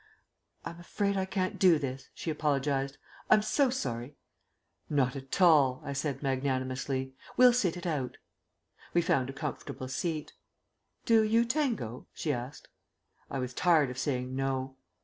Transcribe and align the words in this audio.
"I'm 0.65 0.79
afraid 0.79 1.15
I 1.15 1.25
can't 1.25 1.59
do 1.59 1.77
this," 1.77 2.09
she 2.15 2.31
apologised. 2.31 2.97
"I'm 3.29 3.43
so 3.43 3.69
sorry." 3.69 4.15
"Not 4.89 5.15
at 5.15 5.39
all," 5.39 5.79
I 5.85 5.93
said 5.93 6.23
magnanimously. 6.23 7.13
"We'll 7.37 7.53
sit 7.53 7.77
it 7.77 7.85
out." 7.85 8.17
We 8.95 9.03
found 9.03 9.29
a 9.29 9.33
comfortable 9.33 9.87
seat. 9.87 10.33
"Do 11.05 11.21
you 11.21 11.45
tango?" 11.45 12.07
she 12.13 12.33
asked. 12.33 12.67
I 13.29 13.37
was 13.37 13.53
tired 13.53 13.91
of 13.91 13.99
saying 13.99 14.35
"No." 14.35 14.75